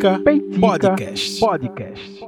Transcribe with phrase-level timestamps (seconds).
[0.00, 1.40] Peitica, Peitica Podcast.
[1.40, 2.20] Podcast.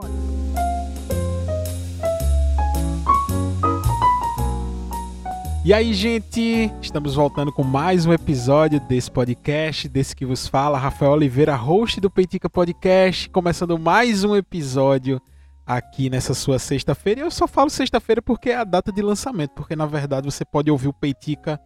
[5.64, 10.76] E aí, gente, estamos voltando com mais um episódio desse podcast, desse que vos fala,
[10.76, 15.18] Rafael Oliveira, host do Peitica Podcast, começando mais um episódio
[15.64, 17.20] aqui nessa sua sexta-feira.
[17.20, 20.44] E eu só falo sexta-feira porque é a data de lançamento, porque na verdade você
[20.44, 21.58] pode ouvir o Peitica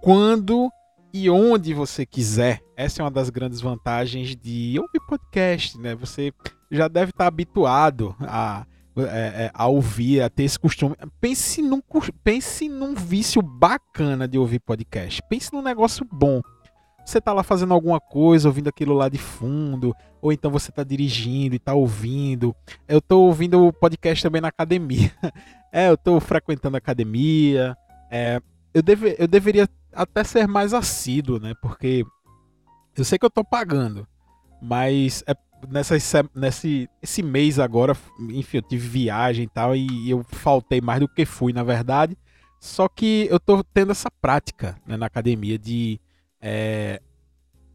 [0.00, 0.70] quando
[1.12, 2.63] e onde você quiser.
[2.76, 5.94] Essa é uma das grandes vantagens de ouvir podcast, né?
[5.94, 6.32] Você
[6.70, 8.66] já deve estar habituado a,
[8.96, 9.02] é,
[9.44, 10.96] é, a ouvir, a ter esse costume.
[11.20, 11.80] Pense num,
[12.24, 15.22] pense num vício bacana de ouvir podcast.
[15.28, 16.40] Pense num negócio bom.
[17.06, 20.82] Você tá lá fazendo alguma coisa, ouvindo aquilo lá de fundo, ou então você tá
[20.82, 22.56] dirigindo e tá ouvindo.
[22.88, 25.12] Eu tô ouvindo o podcast também na academia.
[25.76, 27.76] É, eu tô frequentando a academia.
[28.08, 28.40] É,
[28.72, 31.52] eu, deve, eu deveria até ser mais assíduo, né?
[31.60, 32.04] Porque
[32.96, 34.06] eu sei que eu tô pagando,
[34.60, 35.34] mas é
[35.68, 35.96] nessa,
[36.34, 37.96] nesse esse mês agora,
[38.30, 42.16] enfim, eu tive viagem e tal, e eu faltei mais do que fui, na verdade.
[42.60, 46.00] Só que eu tô tendo essa prática né, na academia de
[46.40, 47.00] é,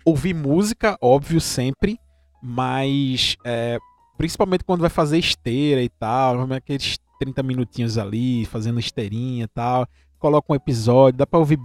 [0.04, 2.00] ouvir música, óbvio, sempre,
[2.42, 3.78] mas é,
[4.18, 9.88] principalmente quando vai fazer esteira e tal, aqueles 30 minutinhos ali, fazendo esteirinha e tal
[10.20, 11.58] coloca um episódio, dá para ouvir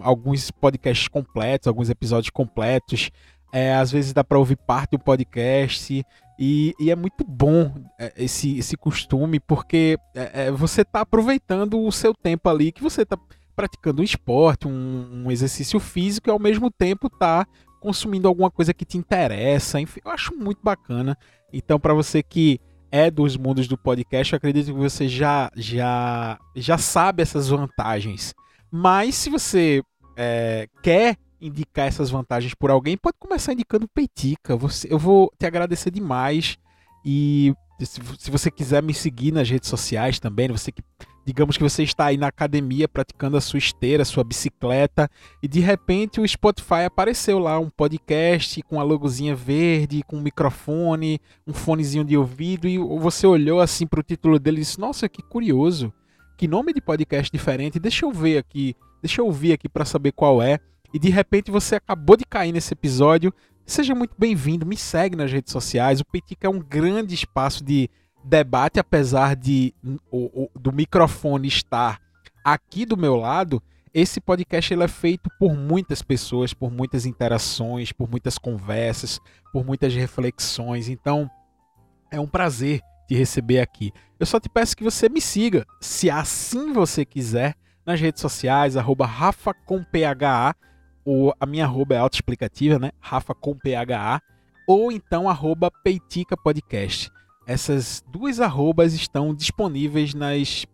[0.00, 3.10] alguns podcasts completos, alguns episódios completos.
[3.52, 6.04] É, às vezes dá para ouvir parte do podcast
[6.38, 11.82] e, e, é muito bom é, esse, esse costume porque é, é, você está aproveitando
[11.82, 13.18] o seu tempo ali que você está
[13.56, 17.46] praticando um esporte, um, um, exercício físico e ao mesmo tempo está
[17.80, 19.80] consumindo alguma coisa que te interessa.
[19.80, 21.16] Enfim, eu acho muito bacana.
[21.52, 26.78] Então, para você que é dos mundos do podcast, acredito que você já, já, já
[26.78, 28.34] sabe essas vantagens.
[28.70, 29.82] Mas se você
[30.16, 34.56] é, quer indicar essas vantagens por alguém, pode começar indicando Peitica.
[34.56, 36.58] Você, eu vou te agradecer demais.
[37.04, 40.82] E se, se você quiser me seguir nas redes sociais também, você que
[41.28, 45.10] digamos que você está aí na academia praticando a sua esteira, a sua bicicleta,
[45.42, 50.22] e de repente o Spotify apareceu lá um podcast com a logozinha verde, com um
[50.22, 54.80] microfone, um fonezinho de ouvido, e você olhou assim para o título dele e disse:
[54.80, 55.92] Nossa, que curioso,
[56.38, 60.12] que nome de podcast diferente, deixa eu ver aqui, deixa eu ouvir aqui para saber
[60.12, 60.58] qual é.
[60.94, 63.34] E de repente você acabou de cair nesse episódio.
[63.66, 66.00] Seja muito bem-vindo, me segue nas redes sociais.
[66.00, 67.90] O Peitica é um grande espaço de
[68.24, 69.74] debate, apesar de
[70.10, 72.00] o, o, do microfone estar
[72.44, 73.62] aqui do meu lado,
[73.92, 79.20] esse podcast ele é feito por muitas pessoas, por muitas interações, por muitas conversas,
[79.52, 80.88] por muitas reflexões.
[80.88, 81.30] Então,
[82.10, 83.92] é um prazer te receber aqui.
[84.20, 87.54] Eu só te peço que você me siga, se assim você quiser,
[87.86, 90.54] nas redes sociais, arroba Rafa com PHA,
[91.04, 92.90] ou a minha arroba é autoexplicativa, né?
[93.00, 94.20] Rafa com PHA,
[94.66, 97.10] ou então arroba Peitica Podcast.
[97.48, 100.66] Essas duas arrobas estão disponíveis nas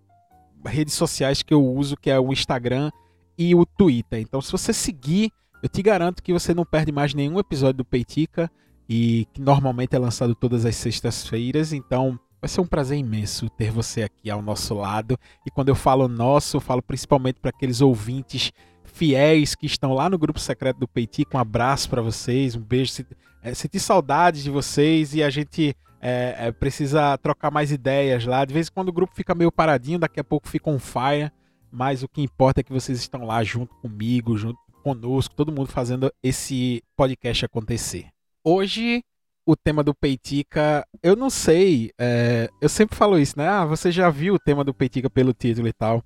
[0.66, 2.90] redes sociais que eu uso, que é o Instagram
[3.38, 4.18] e o Twitter.
[4.18, 5.30] Então, se você seguir,
[5.62, 8.50] eu te garanto que você não perde mais nenhum episódio do Peitica
[8.88, 11.72] e que normalmente é lançado todas as sextas-feiras.
[11.72, 15.16] Então, vai ser um prazer imenso ter você aqui ao nosso lado.
[15.46, 18.50] E quando eu falo nosso, eu falo principalmente para aqueles ouvintes
[18.82, 21.36] fiéis que estão lá no grupo secreto do Peitica.
[21.36, 23.04] Um abraço para vocês, um beijo.
[23.44, 28.44] É, senti saudades de vocês e a gente é, é, precisa trocar mais ideias lá.
[28.44, 31.32] De vez em quando o grupo fica meio paradinho, daqui a pouco fica on fire.
[31.72, 35.68] Mas o que importa é que vocês estão lá junto comigo, junto conosco, todo mundo
[35.68, 38.08] fazendo esse podcast acontecer.
[38.44, 39.02] Hoje,
[39.46, 43.48] o tema do Peitica, eu não sei, é, eu sempre falo isso, né?
[43.48, 46.04] Ah, você já viu o tema do Peitica pelo título e tal.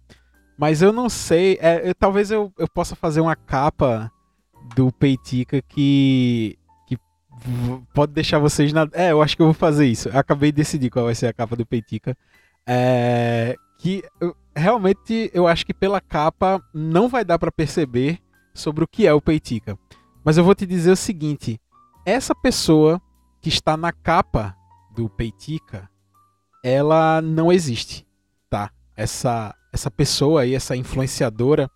[0.57, 4.11] Mas eu não sei, é, eu, talvez eu, eu possa fazer uma capa
[4.77, 6.57] do Peitica que
[7.95, 8.89] pode deixar vocês na.
[8.93, 10.09] É, eu acho que eu vou fazer isso.
[10.09, 12.17] Eu acabei de decidir qual vai ser a capa do Peitica.
[12.67, 13.55] É...
[13.79, 14.03] Que
[14.55, 18.19] realmente eu acho que pela capa não vai dar para perceber
[18.53, 19.79] sobre o que é o Peitica.
[20.25, 21.61] Mas eu vou te dizer o seguinte:
[22.05, 23.01] essa pessoa
[23.41, 24.57] que está na capa
[24.95, 25.89] do Peitica,
[26.65, 28.07] ela não existe,
[28.51, 28.71] tá?
[28.97, 31.71] Essa essa pessoa aí, essa influenciadora,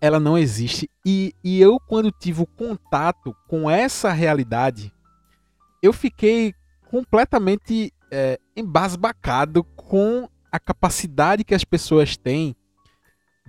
[0.00, 0.90] ela não existe.
[1.04, 4.92] E, e eu, quando tive o contato com essa realidade,
[5.82, 6.54] eu fiquei
[6.90, 12.56] completamente é, embasbacado com a capacidade que as pessoas têm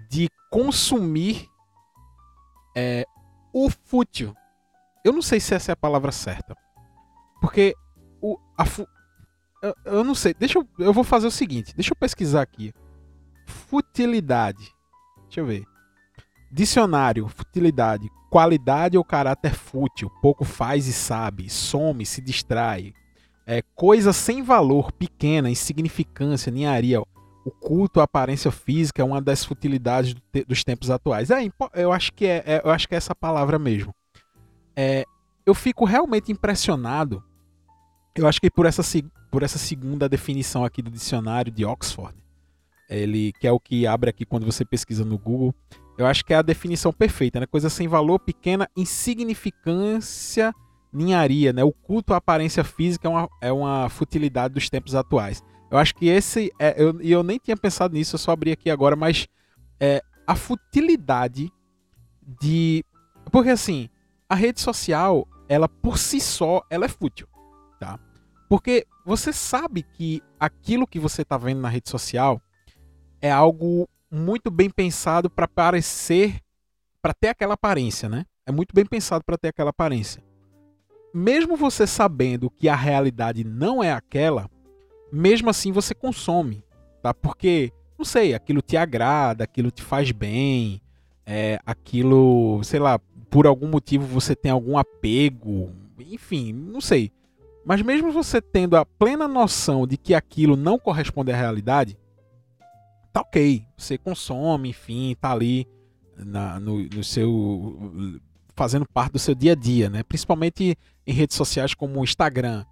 [0.10, 1.48] de consumir
[2.76, 3.06] é,
[3.54, 4.36] o fútil.
[5.04, 6.56] Eu não sei se essa é a palavra certa.
[7.42, 7.74] Porque
[8.22, 8.86] o, a fu
[9.62, 10.34] eu, eu, não sei.
[10.34, 11.76] Deixa eu, eu vou fazer o seguinte.
[11.76, 12.74] Deixa eu pesquisar aqui.
[13.46, 14.74] Futilidade.
[15.26, 15.66] Deixa eu ver.
[16.52, 22.94] Dicionário, futilidade, qualidade ou caráter fútil, pouco faz e sabe, some, se distrai.
[23.46, 27.02] É, coisa sem valor, pequena, insignificância, ninharia.
[27.02, 31.32] O culto à aparência física é uma das futilidades do te dos tempos atuais.
[31.32, 33.94] É, eu acho que é, é, eu acho que é essa palavra mesmo.
[34.76, 35.04] É,
[35.46, 37.24] eu fico realmente impressionado.
[38.16, 38.84] Eu acho que por essa,
[39.32, 42.16] por essa segunda definição aqui do dicionário de Oxford,
[42.90, 45.54] ele que é o que abre aqui quando você pesquisa no Google,
[45.98, 47.46] eu acho que é a definição perfeita, né?
[47.46, 50.54] Coisa sem valor, pequena, insignificância,
[50.92, 51.64] ninharia, né?
[51.64, 55.44] O culto à aparência física é uma, é uma futilidade dos tempos atuais.
[55.70, 56.52] Eu acho que esse.
[56.58, 59.28] É, eu, eu nem tinha pensado nisso, eu só abri aqui agora, mas
[59.80, 61.52] é, a futilidade
[62.42, 62.84] de.
[63.32, 63.90] Porque assim,
[64.28, 67.28] a rede social, ela por si só, ela é fútil,
[67.80, 68.00] tá?
[68.48, 72.42] Porque você sabe que aquilo que você está vendo na rede social
[73.22, 76.40] é algo muito bem pensado para parecer,
[77.02, 78.26] para ter aquela aparência, né?
[78.46, 80.24] É muito bem pensado para ter aquela aparência.
[81.14, 84.50] Mesmo você sabendo que a realidade não é aquela,
[85.12, 86.64] mesmo assim você consome,
[87.02, 87.14] tá?
[87.14, 90.82] Porque, não sei, aquilo te agrada, aquilo te faz bem,
[91.26, 93.00] é, aquilo, sei lá,
[93.30, 97.12] por algum motivo você tem algum apego, enfim, não sei.
[97.66, 101.98] Mas mesmo você tendo a plena noção de que aquilo não corresponde à realidade,
[103.12, 103.66] tá ok.
[103.78, 105.68] Você consome, enfim, tá ali
[106.18, 108.22] na, no, no, seu.
[108.56, 110.04] fazendo parte do seu dia a dia, né?
[110.04, 112.66] Principalmente em redes sociais como o Instagram.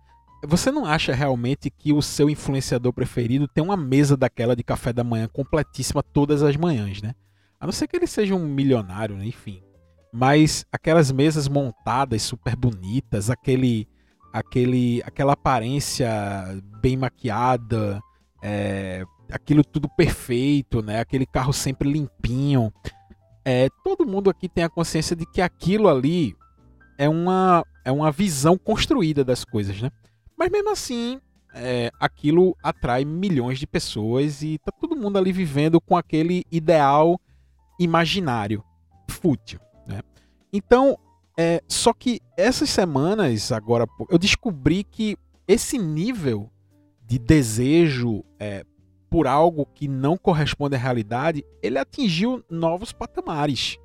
[0.45, 4.93] Você não acha realmente que o seu influenciador preferido tem uma mesa daquela de café
[4.93, 7.15] da manhã completíssima todas as manhãs, né?
[7.59, 9.25] A não ser que ele seja um milionário, né?
[9.25, 9.63] enfim.
[10.13, 13.87] Mas aquelas mesas montadas super bonitas, aquele,
[14.31, 16.09] aquele, aquela aparência
[16.81, 17.99] bem maquiada,
[18.41, 20.99] é, aquilo tudo perfeito, né?
[20.99, 22.71] Aquele carro sempre limpinho.
[23.45, 26.35] É, todo mundo aqui tem a consciência de que aquilo ali
[26.97, 29.89] é uma, é uma visão construída das coisas, né?
[30.37, 31.19] Mas mesmo assim,
[31.53, 37.19] é, aquilo atrai milhões de pessoas e tá todo mundo ali vivendo com aquele ideal
[37.79, 38.63] imaginário,
[39.09, 40.01] fútil, né?
[40.51, 40.97] Então,
[41.37, 45.15] é, só que essas semanas, agora, eu descobri que
[45.47, 46.49] esse nível
[47.05, 48.63] de desejo é,
[49.09, 53.77] por algo que não corresponde à realidade, ele atingiu novos patamares.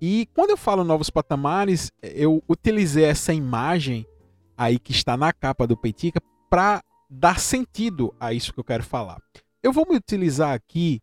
[0.00, 4.06] E quando eu falo novos patamares, eu utilizei essa imagem
[4.56, 8.84] aí que está na capa do Peitica para dar sentido a isso que eu quero
[8.84, 9.20] falar.
[9.62, 11.02] Eu vou me utilizar aqui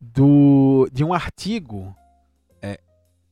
[0.00, 1.94] do, de um artigo
[2.60, 2.78] é,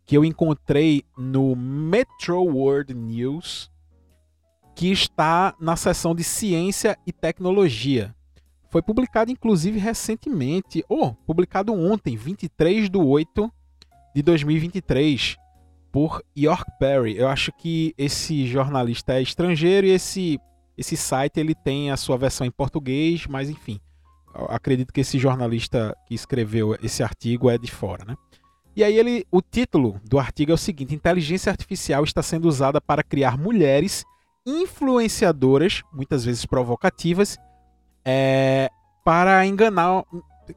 [0.07, 3.71] que eu encontrei no Metro World News,
[4.75, 8.15] que está na seção de ciência e tecnologia.
[8.73, 13.53] Foi publicado, inclusive, recentemente, ou oh, publicado ontem, 23 de 8
[14.15, 15.37] de 2023,
[15.93, 17.19] por York Perry.
[17.19, 20.41] Eu acho que esse jornalista é estrangeiro e esse,
[20.75, 23.79] esse site ele tem a sua versão em português, mas enfim,
[24.49, 28.17] acredito que esse jornalista que escreveu esse artigo é de fora, né?
[28.75, 32.81] E aí ele, o título do artigo é o seguinte: inteligência artificial está sendo usada
[32.81, 34.03] para criar mulheres
[34.47, 37.39] influenciadoras, muitas vezes provocativas,
[38.05, 38.71] é,
[39.05, 40.05] para enganar.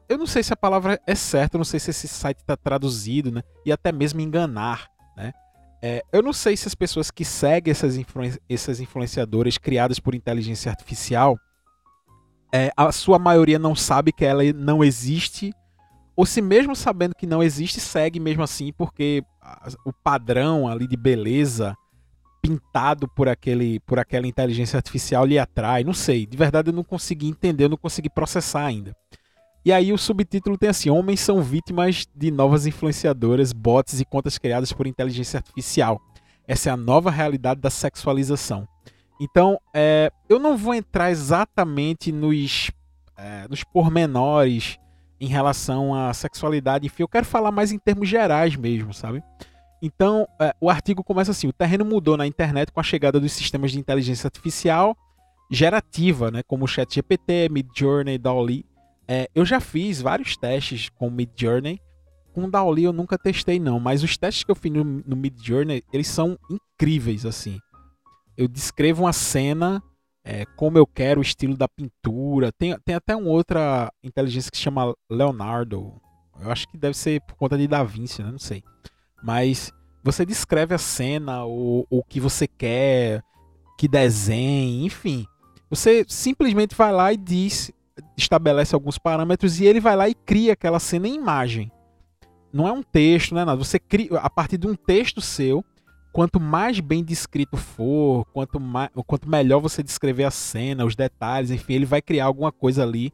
[0.08, 2.56] Eu não sei se a palavra é certa, eu não sei se esse site está
[2.56, 3.42] traduzido, né?
[3.64, 5.32] E até mesmo enganar, né?
[5.82, 10.14] É, eu não sei se as pessoas que seguem essas, influen essas influenciadoras criadas por
[10.14, 11.38] inteligência artificial,
[12.52, 15.52] é, a sua maioria não sabe que ela não existe,
[16.16, 19.22] ou se mesmo sabendo que não existe, segue mesmo assim, porque
[19.84, 21.76] o padrão ali de beleza
[22.46, 26.84] pintado por aquele por aquela inteligência artificial lhe atrai, não sei, de verdade eu não
[26.84, 28.94] consegui entender, eu não consegui processar ainda.
[29.64, 34.38] E aí o subtítulo tem assim: Homens são vítimas de novas influenciadoras, bots e contas
[34.38, 36.00] criadas por inteligência artificial.
[36.46, 38.68] Essa é a nova realidade da sexualização.
[39.20, 42.70] Então, é, eu não vou entrar exatamente nos,
[43.16, 44.78] é, nos pormenores
[45.18, 49.22] em relação à sexualidade, enfim, eu quero falar mais em termos gerais mesmo, sabe?
[49.82, 53.32] Então, é, o artigo começa assim: o terreno mudou na internet com a chegada dos
[53.32, 54.96] sistemas de inteligência artificial
[55.50, 58.64] gerativa, né, como o ChatGPT, Midjourney, DALL-E.
[59.06, 61.80] É, eu já fiz vários testes com Midjourney.
[62.32, 65.82] Com DALL-E eu nunca testei não, mas os testes que eu fiz no, no Midjourney,
[65.92, 67.58] eles são incríveis assim.
[68.36, 69.82] Eu descrevo uma cena
[70.28, 72.50] é, como eu quero, o estilo da pintura.
[72.50, 76.00] Tem, tem até uma outra inteligência que chama Leonardo.
[76.40, 78.32] Eu acho que deve ser por conta de Da Vinci, né?
[78.32, 78.62] não sei.
[79.22, 83.22] Mas você descreve a cena, o, o que você quer,
[83.76, 85.26] que desenhe, enfim.
[85.68, 87.72] Você simplesmente vai lá e diz,
[88.16, 91.70] estabelece alguns parâmetros e ele vai lá e cria aquela cena em imagem.
[92.52, 93.62] não é um texto, não é nada.
[93.62, 95.64] Você cria a partir de um texto seu,
[96.12, 101.50] quanto mais bem descrito for, quanto, mais, quanto melhor você descrever a cena, os detalhes,
[101.50, 103.12] enfim, ele vai criar alguma coisa ali.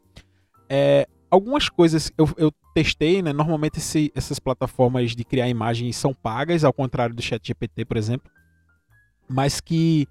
[0.68, 3.32] É, algumas coisas eu, eu testei, né?
[3.32, 8.30] Normalmente esse, essas plataformas de criar imagens são pagas, ao contrário do ChatGPT, por exemplo.
[9.28, 10.06] Mas que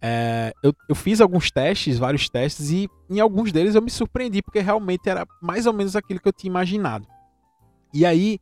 [0.00, 4.42] é, eu, eu fiz alguns testes, vários testes, e em alguns deles eu me surpreendi,
[4.42, 7.06] porque realmente era mais ou menos aquilo que eu tinha imaginado.
[7.94, 8.38] E aí,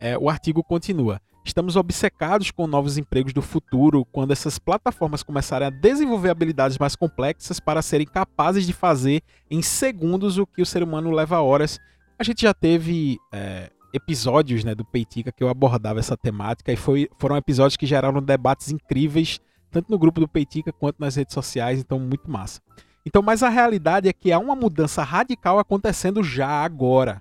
[0.00, 1.20] é, o artigo continua.
[1.44, 6.94] Estamos obcecados com novos empregos do futuro quando essas plataformas começarem a desenvolver habilidades mais
[6.94, 11.80] complexas para serem capazes de fazer em segundos o que o ser humano leva horas.
[12.22, 16.76] A gente já teve é, episódios né, do Peitica que eu abordava essa temática e
[16.76, 19.40] foi, foram episódios que geraram debates incríveis,
[19.72, 22.60] tanto no grupo do Peitica quanto nas redes sociais, então muito massa.
[23.04, 27.20] Então, mas a realidade é que há uma mudança radical acontecendo já agora,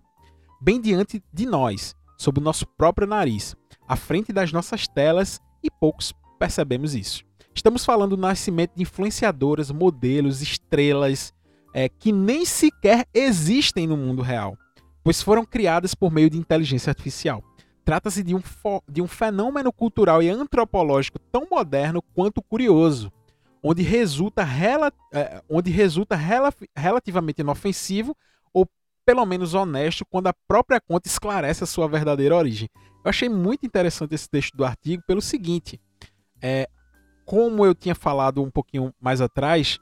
[0.61, 3.55] bem diante de nós, sob o nosso próprio nariz
[3.87, 7.23] à frente das nossas telas e poucos percebemos isso.
[7.55, 11.33] Estamos falando do nascimento de influenciadoras, modelos, estrelas
[11.73, 14.55] é, que nem sequer existem no mundo real,
[15.03, 17.43] pois foram criadas por meio de inteligência artificial.
[17.83, 18.41] Trata-se de, um
[18.87, 23.11] de um fenômeno cultural e antropológico tão moderno quanto curioso,
[23.63, 28.15] onde resulta, rela é, onde resulta rela relativamente inofensivo
[28.53, 28.67] ou
[29.05, 32.69] pelo menos honesto quando a própria conta esclarece a sua verdadeira origem.
[33.03, 35.81] Eu achei muito interessante esse texto do artigo pelo seguinte:
[36.41, 36.69] é,
[37.25, 39.79] como eu tinha falado um pouquinho mais atrás,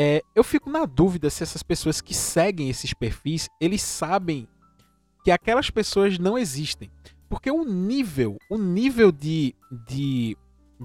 [0.00, 4.46] é, eu fico na dúvida se essas pessoas que seguem esses perfis, eles sabem
[5.24, 6.88] que aquelas pessoas não existem.
[7.28, 9.56] Porque o nível, o nível de,
[9.88, 10.36] de,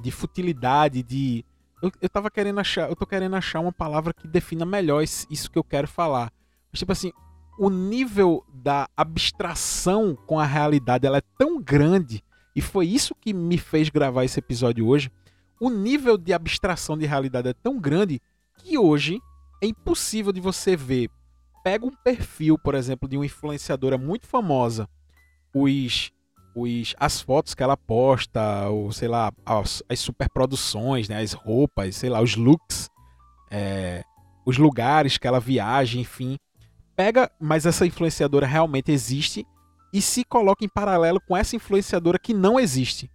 [0.02, 1.46] de futilidade, de.
[1.80, 5.52] Eu, eu tava querendo achar, eu tô querendo achar uma palavra que defina melhor isso
[5.52, 6.34] que eu quero falar.
[6.72, 7.12] Mas, tipo assim,
[7.60, 12.24] o nível da abstração com a realidade ela é tão grande
[12.56, 15.12] e foi isso que me fez gravar esse episódio hoje.
[15.60, 18.20] O nível de abstração de realidade é tão grande
[18.58, 19.20] que hoje
[19.62, 21.10] é impossível de você ver.
[21.64, 24.88] Pega um perfil, por exemplo, de uma influenciadora muito famosa,
[25.56, 26.12] os,
[26.56, 31.96] os, as fotos que ela posta, ou sei lá, as, as superproduções, né, as roupas,
[31.96, 32.90] sei lá, os looks,
[33.50, 34.04] é,
[34.46, 36.38] os lugares que ela viaja, enfim
[36.96, 39.46] pega, mas essa influenciadora realmente existe
[39.92, 43.12] e se coloca em paralelo com essa influenciadora que não existe.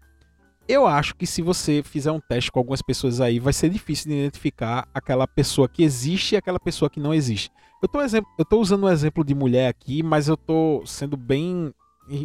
[0.69, 4.11] Eu acho que se você fizer um teste com algumas pessoas aí, vai ser difícil
[4.11, 7.51] de identificar aquela pessoa que existe e aquela pessoa que não existe.
[7.83, 11.73] Eu tô, eu tô usando um exemplo de mulher aqui, mas eu tô sendo bem.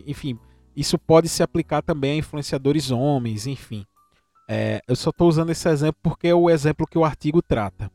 [0.06, 0.38] Enfim,
[0.76, 3.86] isso pode se aplicar também a influenciadores homens, enfim.
[4.50, 7.90] É, eu só estou usando esse exemplo porque é o exemplo que o artigo trata.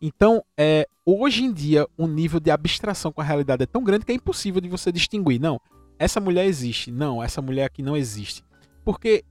[0.00, 4.04] Então, é, hoje em dia, o nível de abstração com a realidade é tão grande
[4.04, 5.40] que é impossível de você distinguir.
[5.40, 5.60] Não,
[5.98, 6.92] essa mulher existe.
[6.92, 8.44] Não, essa mulher aqui não existe.
[8.84, 9.24] Porque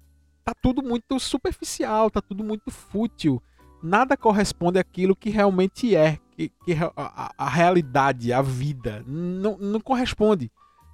[0.48, 3.42] tá tudo muito superficial, tá tudo muito fútil.
[3.84, 9.04] Nada corresponde àquilo que realmente é, que, que a, a, realidade, a vida.
[9.06, 10.52] Não, não corresponde.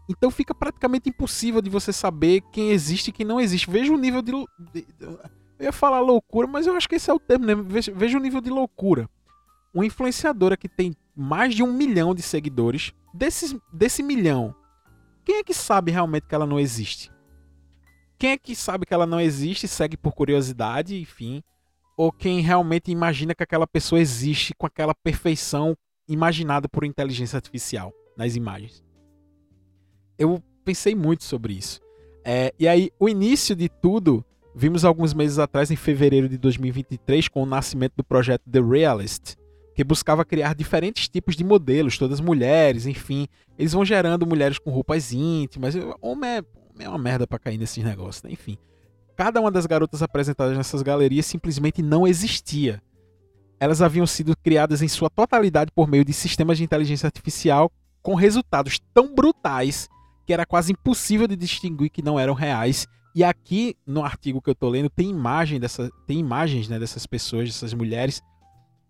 [0.10, 3.69] Então fica praticamente impossível de você saber quem existe e quem não existe.
[3.69, 4.31] Veja o nível de,
[4.74, 4.86] de.
[5.60, 7.55] Eu ia falar loucura, mas eu acho que esse é o termo, né?
[7.55, 9.10] Veja, veja o nível de loucura
[9.74, 14.55] uma influenciadora que tem mais de um milhão de seguidores, desses, desse milhão,
[15.25, 17.12] quem é que sabe realmente que ela não existe?
[18.24, 21.44] Quem é que sabe que ela não existe, segue por curiosidade, enfim,
[21.98, 25.75] ou quem realmente imagina que aquela pessoa existe com aquela perfeição
[26.08, 28.82] imaginada por inteligência artificial nas imagens?
[30.18, 31.82] Eu pensei muito sobre isso.
[32.24, 34.24] É, e aí, o início de tudo,
[34.56, 39.36] vimos alguns meses atrás, em fevereiro de 2023, com o nascimento do projeto The Realist,
[39.75, 43.27] que buscava criar diferentes tipos de modelos, todas mulheres, enfim.
[43.60, 45.75] Eles vão gerando mulheres com roupas íntimas.
[46.01, 46.44] Homem é,
[46.80, 48.32] é uma merda pra cair nesses negócios, né?
[48.32, 48.58] Enfim.
[49.15, 52.82] Cada uma das garotas apresentadas nessas galerias simplesmente não existia.
[53.60, 58.15] Elas haviam sido criadas em sua totalidade por meio de sistemas de inteligência artificial com
[58.15, 59.88] resultados tão brutais
[60.25, 62.88] que era quase impossível de distinguir que não eram reais.
[63.15, 67.06] E aqui no artigo que eu tô lendo tem imagem dessa, tem imagens né, dessas
[67.06, 68.22] pessoas, dessas mulheres.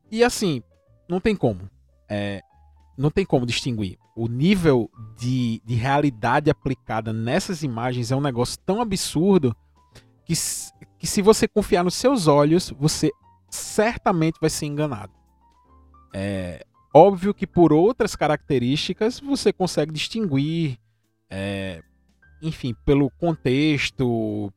[0.10, 0.62] E assim,
[1.10, 1.70] não tem como.
[2.10, 2.42] É,
[2.98, 3.98] não tem como distinguir.
[4.16, 9.56] O nível de, de realidade aplicada nessas imagens é um negócio tão absurdo
[10.26, 10.34] que,
[11.00, 13.12] que se você confiar nos seus olhos, você
[13.50, 15.12] certamente vai ser enganado.
[16.14, 20.78] É óbvio que por outras características você consegue distinguir,
[21.30, 21.82] é,
[22.42, 24.54] enfim, pelo contexto,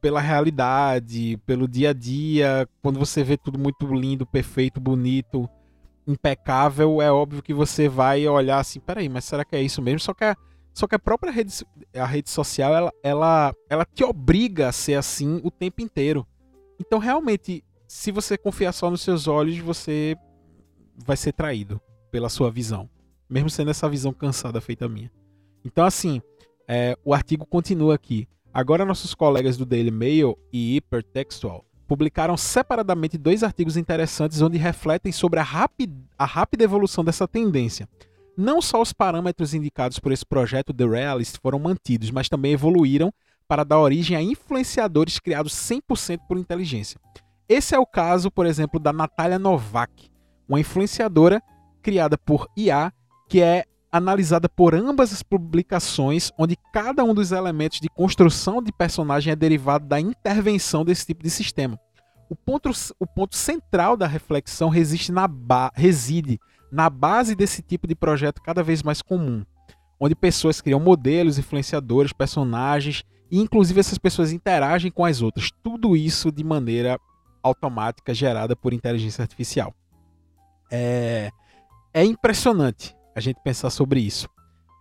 [0.00, 5.50] pela realidade, pelo dia a dia, quando você vê tudo muito lindo, perfeito, bonito
[6.06, 10.00] impecável, é óbvio que você vai olhar assim, peraí, mas será que é isso mesmo?
[10.00, 10.24] Só que,
[10.72, 11.52] Só que a própria rede,
[11.94, 16.26] a rede social, ela, ela, ela te obriga a ser assim o tempo inteiro.
[16.78, 20.16] Então, realmente, se você confiar só nos seus olhos, você
[20.96, 21.80] vai ser traído
[22.10, 22.88] pela sua visão.
[23.28, 25.10] Mesmo sendo essa visão cansada feita minha.
[25.64, 26.20] Então, assim,
[26.66, 28.26] é, o artigo continua aqui.
[28.52, 35.10] Agora, nossos colegas do Daily Mail e Hypertextual publicaram separadamente dois artigos interessantes onde refletem
[35.10, 37.88] sobre a, rapid, a rápida evolução dessa tendência.
[38.36, 43.12] Não só os parâmetros indicados por esse projeto The Realist foram mantidos, mas também evoluíram
[43.48, 47.00] para dar origem a influenciadores criados 100% por inteligência.
[47.48, 50.12] Esse é o caso, por exemplo, da Natália Novak,
[50.48, 51.42] uma influenciadora
[51.82, 52.92] criada por IA
[53.28, 58.72] que é analisada por ambas as publicações, onde cada um dos elementos de construção de
[58.72, 61.78] personagem é derivado da intervenção desse tipo de sistema.
[62.28, 65.28] O ponto, o ponto central da reflexão reside na,
[65.74, 66.38] reside
[66.70, 69.44] na base desse tipo de projeto cada vez mais comum,
[69.98, 75.50] onde pessoas criam modelos, influenciadores, personagens e inclusive essas pessoas interagem com as outras.
[75.64, 76.96] Tudo isso de maneira
[77.42, 79.74] automática gerada por inteligência artificial.
[80.70, 81.30] É,
[81.92, 84.28] é impressionante a gente pensar sobre isso.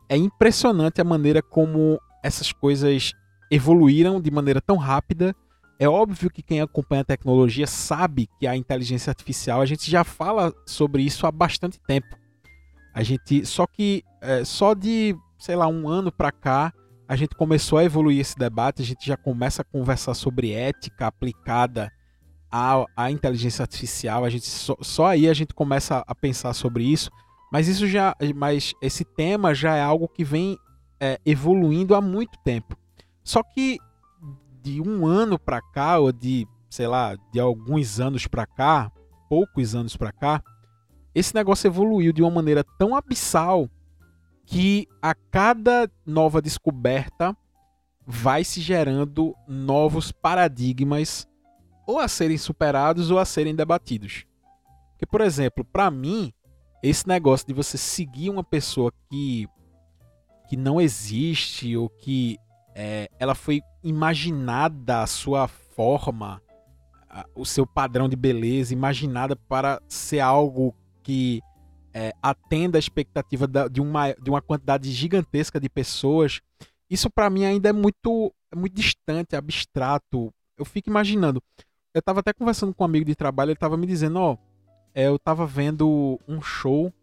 [0.07, 3.13] É impressionante a maneira como essas coisas
[3.51, 5.36] evoluíram de maneira tão rápida.
[5.79, 10.03] É óbvio que quem acompanha a tecnologia sabe que a inteligência artificial, a gente já
[10.03, 12.17] fala sobre isso há bastante tempo.
[12.93, 16.74] A gente, só que é, só de, sei lá, um ano para cá,
[17.07, 21.07] a gente começou a evoluir esse debate, a gente já começa a conversar sobre ética
[21.07, 21.91] aplicada
[22.51, 26.83] à, à inteligência artificial, a gente só, só aí a gente começa a pensar sobre
[26.83, 27.09] isso.
[27.51, 30.58] Mas isso já, mas esse tema já é algo que vem
[31.00, 32.77] é, evoluindo há muito tempo.
[33.24, 33.77] Só que
[34.62, 38.91] de um ano para cá ou de, sei lá, de alguns anos para cá,
[39.29, 40.44] poucos anos para cá,
[41.13, 43.70] esse negócio evoluiu de uma maneira tão abissal
[44.46, 47.36] que a cada nova descoberta
[48.06, 51.27] vai se gerando novos paradigmas
[51.86, 54.25] ou a serem superados ou a serem debatidos.
[54.98, 56.34] Que, por exemplo, para mim,
[56.82, 59.48] esse negócio de você seguir uma pessoa que,
[60.48, 62.38] que não existe ou que
[62.76, 66.42] é, ela foi imaginada a sua forma,
[67.10, 71.42] a, o seu padrão de beleza, imaginada para ser algo que
[71.94, 76.39] é, atenda a expectativa da, de, uma, de uma quantidade gigantesca de pessoas,
[76.89, 80.34] isso para mim ainda é muito, é muito distante, abstrato.
[80.58, 81.42] Eu fico imaginando.
[81.94, 84.38] Eu estava até conversando com um amigo de trabalho, ele estava me dizendo, ó, oh,
[84.99, 86.93] é, eu tava vendo um show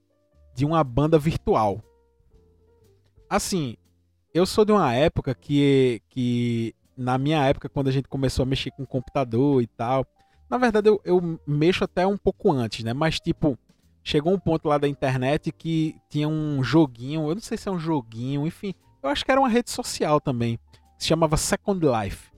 [0.54, 1.82] de uma banda virtual.
[3.28, 3.74] Assim,
[4.34, 8.46] eu sou de uma época que, que na minha época, quando a gente começou a
[8.46, 10.06] mexer com computador e tal,
[10.48, 12.92] na verdade eu, eu mexo até um pouco antes, né?
[12.92, 13.58] Mas tipo,
[14.04, 17.72] chegou um ponto lá da internet que tinha um joguinho, eu não sei se é
[17.72, 20.58] um joguinho, enfim, eu acho que era uma rede social também,
[20.98, 22.30] que se chamava Second Life.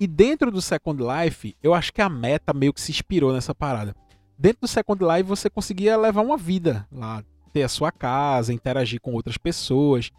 [0.00, 3.54] E dentro do Second Life, eu acho que a meta meio que se inspirou nessa
[3.54, 3.94] parada
[4.38, 9.00] dentro do Second Life você conseguia levar uma vida lá, ter a sua casa, interagir
[9.00, 10.10] com outras pessoas,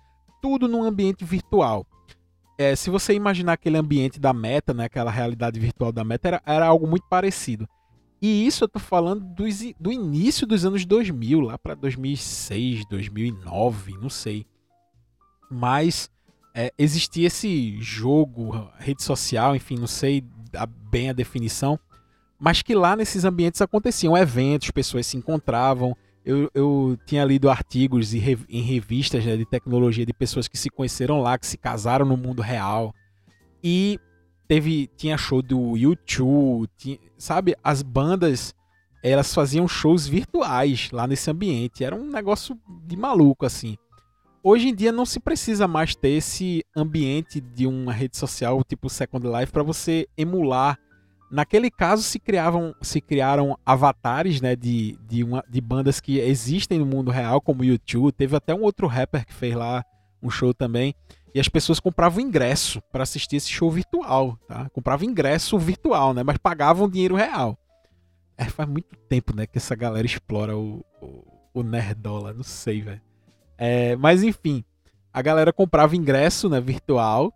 [0.42, 1.86] tudo num ambiente virtual.
[2.58, 6.42] É, se você imaginar aquele ambiente da meta, né, aquela realidade virtual da meta, era,
[6.46, 7.68] era algo muito parecido.
[8.22, 13.98] E isso eu tô falando dos, do início dos anos 2000, lá para 2006, 2009,
[14.02, 14.46] não sei.
[15.52, 16.10] Mas
[16.54, 20.24] é, existia esse jogo, rede social, enfim, não sei
[20.90, 21.78] bem a definição,
[22.40, 25.96] mas que lá nesses ambientes aconteciam eventos, pessoas se encontravam.
[26.26, 31.22] Eu, eu tinha lido artigos em revistas né, de tecnologia de pessoas que se conheceram
[31.22, 32.94] lá, que se casaram no mundo real.
[33.64, 34.00] E
[34.48, 37.56] teve tinha show do YouTube, tinha, sabe?
[37.64, 38.54] As bandas
[39.04, 41.84] elas faziam shows virtuais lá nesse ambiente.
[41.84, 43.78] Era um negócio de maluco assim.
[44.44, 48.90] Hoje em dia não se precisa mais ter esse ambiente de uma rede social tipo
[48.90, 50.80] Second Life para você emular
[51.32, 56.80] Naquele caso se criavam, se criaram avatares, né, de, de, uma, de bandas que existem
[56.80, 58.12] no mundo real, como o YouTube.
[58.12, 59.84] Teve até um outro rapper que fez lá
[60.22, 60.94] um show também.
[61.34, 64.70] E as pessoas compravam ingresso para assistir esse show virtual, tá?
[64.70, 67.58] Compravam ingresso virtual, né, mas pagavam dinheiro real.
[68.38, 72.82] É, faz muito tempo, né, que essa galera explora o, o, o nerdola, não sei,
[72.82, 73.02] velho.
[73.58, 74.64] É, mas enfim,
[75.12, 77.34] a galera comprava ingresso, né, virtual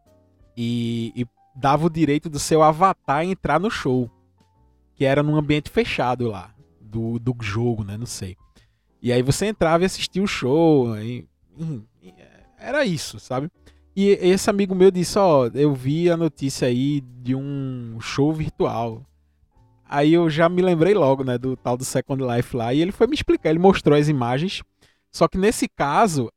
[0.56, 1.26] e, e
[1.60, 4.10] dava o direito do seu avatar entrar no show.
[4.96, 6.54] Que era num ambiente fechado lá.
[6.80, 7.98] Do, do jogo, né?
[7.98, 8.36] Não sei.
[9.02, 10.98] E aí você entrava e assistia o show.
[10.98, 11.28] E,
[12.02, 12.14] e,
[12.58, 13.50] era isso, sabe?
[13.96, 18.34] E esse amigo meu disse: Ó, oh, eu vi a notícia aí de um show
[18.34, 19.04] virtual.
[19.86, 22.74] Aí eu já me lembrei logo, né, do tal do Second Life lá.
[22.74, 24.62] E ele foi me explicar, ele mostrou as imagens.
[25.12, 26.32] Só que nesse caso,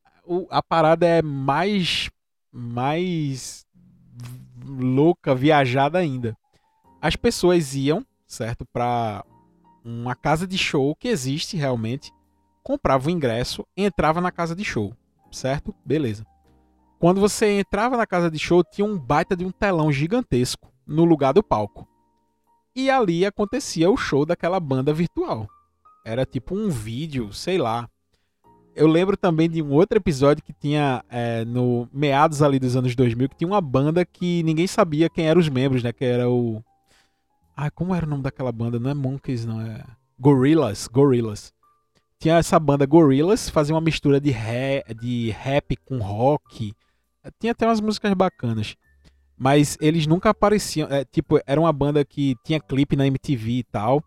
[0.50, 2.10] a parada é mais
[2.50, 3.64] mais
[4.64, 6.36] louca, viajada ainda.
[7.00, 9.24] As pessoas iam, certo, para
[9.84, 12.12] uma casa de show que existe realmente,
[12.62, 14.94] comprava o ingresso, entrava na casa de show,
[15.30, 15.74] certo?
[15.84, 16.24] Beleza.
[16.98, 21.04] Quando você entrava na casa de show, tinha um baita de um telão gigantesco no
[21.04, 21.88] lugar do palco.
[22.76, 25.48] E ali acontecia o show daquela banda virtual.
[26.04, 27.88] Era tipo um vídeo, sei lá.
[28.74, 32.94] Eu lembro também de um outro episódio que tinha é, no meados ali dos anos
[32.94, 35.92] 2000 que tinha uma banda que ninguém sabia quem eram os membros, né?
[35.92, 36.62] Que era o
[37.56, 38.78] ah, como era o nome daquela banda?
[38.80, 39.84] Não é Monkeys, não é
[40.18, 41.52] Gorillaz, Gorillaz.
[42.18, 46.72] Tinha essa banda Gorillaz, fazia uma mistura de, rap, de rap com rock.
[47.38, 48.74] Tinha até umas músicas bacanas.
[49.36, 50.88] Mas eles nunca apareciam.
[50.88, 54.02] É, tipo, era uma banda que tinha clipe na MTV e tal.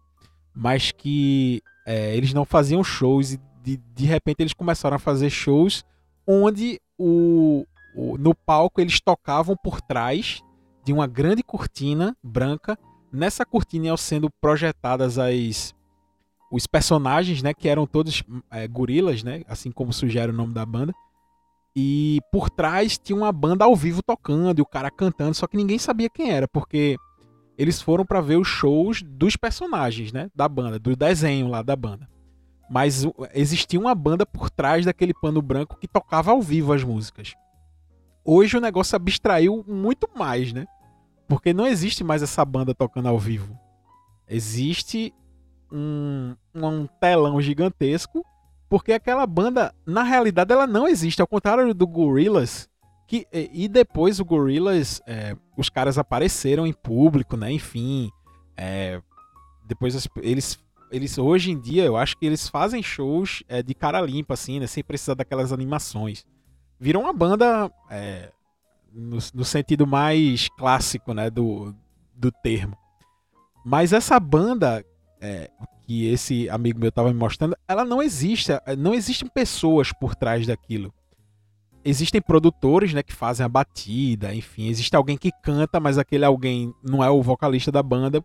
[0.54, 3.34] Mas que é, eles não faziam shows.
[3.34, 5.84] E de, de repente eles começaram a fazer shows
[6.28, 10.44] onde o, o, no palco eles tocavam por trás
[10.84, 12.78] de uma grande cortina branca.
[13.12, 15.74] Nessa cortina iam sendo projetadas as
[16.52, 20.66] os personagens, né, que eram todos é, gorilas, né, assim como sugere o nome da
[20.66, 20.94] banda.
[21.76, 25.58] E por trás tinha uma banda ao vivo tocando e o cara cantando, só que
[25.58, 26.96] ninguém sabia quem era, porque
[27.58, 31.76] eles foram para ver os shows dos personagens, né, da banda, do desenho lá da
[31.76, 32.08] banda.
[32.70, 37.34] Mas existia uma banda por trás daquele pano branco que tocava ao vivo as músicas.
[38.24, 40.66] Hoje o negócio abstraiu muito mais, né?
[41.28, 43.58] Porque não existe mais essa banda tocando ao vivo.
[44.28, 45.14] Existe
[45.72, 48.26] um, um telão gigantesco,
[48.68, 51.22] porque aquela banda, na realidade, ela não existe.
[51.22, 52.68] Ao contrário do Gorillaz,
[53.08, 57.52] que, e depois o Gorillaz, é, os caras apareceram em público, né?
[57.52, 58.10] Enfim,
[58.58, 59.00] é,
[59.68, 60.60] depois eles,
[60.96, 64.60] eles, hoje em dia, eu acho que eles fazem shows é, de cara limpa, assim,
[64.60, 64.68] né?
[64.68, 66.26] Sem precisar daquelas animações.
[66.80, 68.32] Viram uma banda é,
[68.94, 71.30] no, no, sentido mais clássico, né?
[71.30, 71.76] Do,
[72.16, 72.78] do termo.
[73.66, 74.86] Mas essa banda,
[75.20, 78.52] é, que esse amigo meu estava me mostrando, ela não existe.
[78.78, 80.94] Não existem pessoas por trás daquilo.
[81.84, 86.74] Existem produtores, né, que fazem a batida, enfim, existe alguém que canta, mas aquele alguém
[86.82, 88.24] não é o vocalista da banda.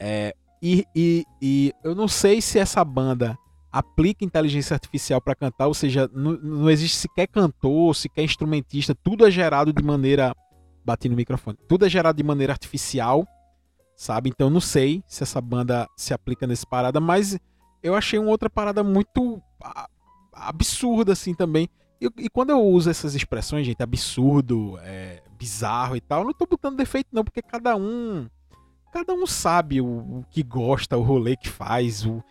[0.00, 3.36] É, e, e, e eu não sei se essa banda
[3.70, 9.26] aplica inteligência artificial para cantar, ou seja, não, não existe sequer cantor, sequer instrumentista, tudo
[9.26, 10.34] é gerado de maneira.
[10.84, 11.58] Bati no microfone.
[11.68, 13.26] Tudo é gerado de maneira artificial
[13.96, 14.28] sabe?
[14.28, 17.38] Então não sei se essa banda se aplica nesse parada, mas
[17.82, 19.42] eu achei uma outra parada muito
[20.32, 21.68] absurda assim também.
[21.98, 26.34] E, e quando eu uso essas expressões, gente, absurdo, é, bizarro e tal, eu não
[26.34, 28.28] tô botando defeito não, porque cada um
[28.96, 32.24] cada um sabe o, o que gosta, o rolê que faz, o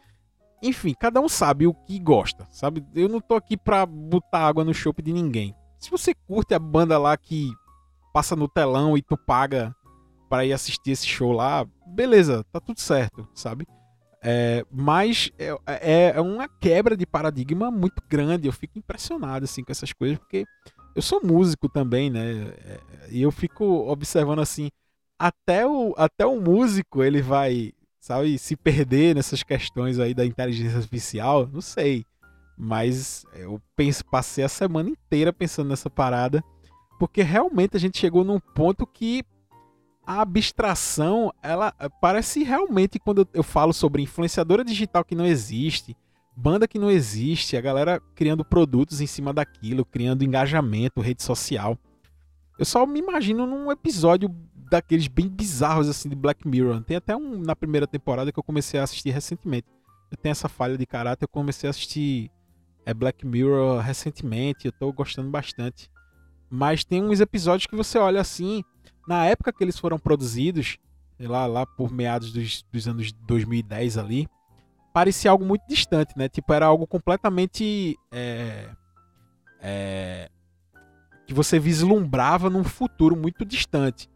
[0.63, 2.83] enfim, cada um sabe o que gosta, sabe?
[2.95, 5.53] Eu não tô aqui pra botar água no chope de ninguém.
[5.77, 7.51] Se você curte a banda lá que
[8.11, 9.75] passa no telão e tu paga
[10.27, 13.67] para ir assistir esse show lá, beleza, tá tudo certo, sabe?
[14.23, 18.47] É, mas é, é, é, uma quebra de paradigma muito grande.
[18.47, 20.45] Eu fico impressionado assim com essas coisas, porque
[20.95, 22.31] eu sou músico também, né?
[22.65, 22.79] É,
[23.11, 24.71] e eu fico observando assim,
[25.17, 30.77] até o, até o músico ele vai, sabe, se perder nessas questões aí da inteligência
[30.77, 32.05] artificial, não sei.
[32.57, 36.43] Mas eu penso, passei a semana inteira pensando nessa parada,
[36.99, 39.23] porque realmente a gente chegou num ponto que
[40.05, 45.97] a abstração, ela eh, parece realmente quando eu falo sobre influenciadora digital que não existe,
[46.35, 51.77] banda que não existe, a galera criando produtos em cima daquilo, criando engajamento, rede social.
[52.57, 54.29] Eu só me imagino num episódio
[54.69, 56.81] daqueles bem bizarros assim de Black Mirror.
[56.83, 59.67] Tem até um na primeira temporada que eu comecei a assistir recentemente.
[60.11, 62.31] Eu tenho essa falha de caráter, eu comecei a assistir
[62.85, 65.89] é, Black Mirror recentemente, eu tô gostando bastante.
[66.49, 68.63] Mas tem uns episódios que você olha assim,
[69.07, 70.77] na época que eles foram produzidos,
[71.19, 74.27] lá, lá por meados dos, dos anos 2010 ali,
[74.93, 76.29] parecia algo muito distante, né?
[76.29, 77.97] Tipo, era algo completamente.
[78.11, 78.69] É,
[79.59, 80.29] é,
[81.25, 84.07] que você vislumbrava num futuro muito distante.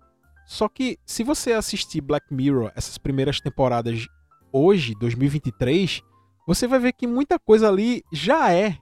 [0.50, 4.08] Só que, se você assistir Black Mirror, essas primeiras temporadas
[4.52, 6.02] hoje, 2023,
[6.48, 8.76] você vai ver que muita coisa ali já é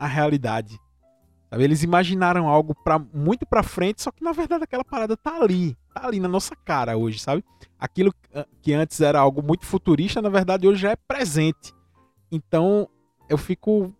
[0.00, 0.80] a realidade.
[1.50, 1.62] Sabe?
[1.62, 5.76] Eles imaginaram algo para muito para frente, só que na verdade aquela parada tá ali,
[5.92, 7.44] tá ali na nossa cara hoje, sabe?
[7.78, 8.10] Aquilo
[8.62, 11.74] que antes era algo muito futurista, na verdade hoje já é presente.
[12.32, 12.88] Então
[13.28, 13.94] eu fico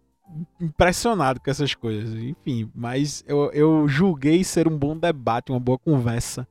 [0.58, 2.14] impressionado com essas coisas.
[2.14, 6.48] Enfim, mas eu, eu julguei ser um bom debate, uma boa conversa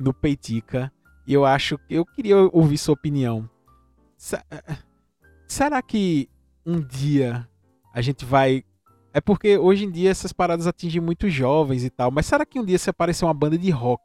[0.00, 0.92] no Peitica.
[1.26, 3.48] E eu acho que eu queria ouvir sua opinião.
[5.46, 6.28] Será que
[6.64, 7.48] um dia
[7.92, 8.64] a gente vai
[9.12, 12.10] É porque hoje em dia essas paradas atingem muitos jovens e tal.
[12.10, 14.02] Mas será que um dia se aparecer uma banda de rock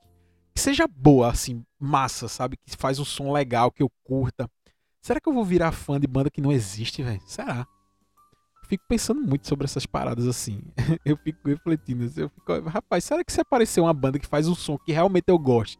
[0.54, 2.58] que seja boa, assim, massa, sabe?
[2.58, 4.50] Que faz um som legal, que eu curta.
[5.02, 7.22] Será que eu vou virar fã de banda que não existe, velho?
[7.26, 7.68] Será?
[8.68, 10.62] Fico pensando muito sobre essas paradas assim.
[11.06, 12.06] eu fico refletindo.
[12.20, 15.26] Eu fico, rapaz, será que se aparecer uma banda que faz um som que realmente
[15.28, 15.78] eu gosto,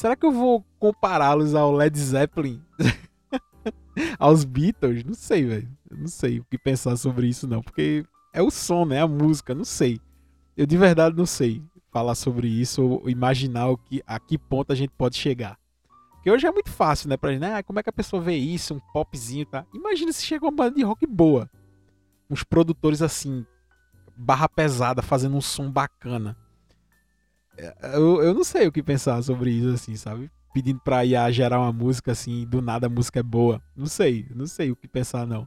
[0.00, 2.62] será que eu vou compará-los ao Led Zeppelin?
[4.18, 5.04] aos Beatles?
[5.04, 5.68] Não sei, velho.
[5.90, 7.62] Não sei o que pensar sobre isso, não.
[7.62, 9.02] Porque é o som, né?
[9.02, 10.00] A música, não sei.
[10.56, 14.72] Eu de verdade não sei falar sobre isso ou imaginar o que, a que ponto
[14.72, 15.58] a gente pode chegar.
[16.12, 17.18] Porque hoje é muito fácil, né?
[17.18, 17.62] Pra gente, né?
[17.62, 19.66] como é que a pessoa vê isso, um popzinho, tá?
[19.74, 21.50] Imagina se chega uma banda de rock boa.
[22.30, 23.44] Uns produtores assim,
[24.16, 26.38] barra pesada, fazendo um som bacana.
[27.60, 30.30] É, eu, eu não sei o que pensar sobre isso, assim, sabe?
[30.54, 33.62] Pedindo pra IA gerar uma música assim, do nada a música é boa.
[33.76, 35.46] Não sei, não sei o que pensar, não.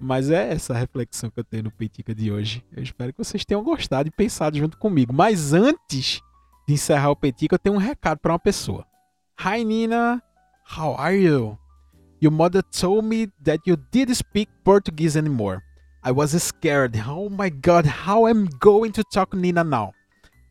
[0.00, 2.64] Mas é essa reflexão que eu tenho no Petica de hoje.
[2.74, 5.12] Eu espero que vocês tenham gostado e pensado junto comigo.
[5.12, 6.22] Mas antes
[6.66, 8.86] de encerrar o Petica, eu tenho um recado para uma pessoa.
[9.38, 10.22] Hi Nina,
[10.78, 11.58] how are you?
[12.22, 15.60] Your mother told me that you didn't speak Portuguese anymore.
[16.02, 16.98] I was scared.
[17.06, 19.92] Oh my god, how am I going to talk Nina now?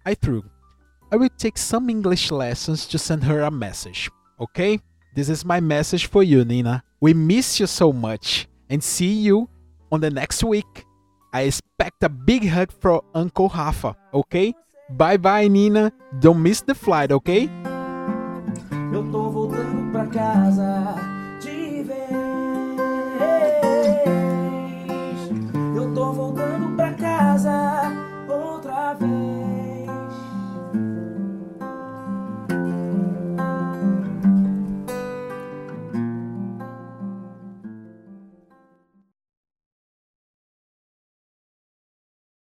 [0.06, 0.44] I threw.
[1.12, 4.12] I will take some English lessons to send her a message.
[4.40, 4.80] Okay?
[5.16, 6.84] This is my message for you, Nina.
[7.02, 9.50] We miss you so much and see you
[9.92, 10.86] on the next week.
[11.34, 14.54] I expect a big hug from Uncle Rafa, ok?
[14.92, 15.92] Bye bye, Nina.
[16.20, 17.50] Don't miss the flight, ok?
[18.94, 20.69] Eu tô voltando pra casa